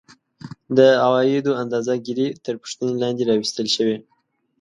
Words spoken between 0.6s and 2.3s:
د عوایدو اندازه ګیري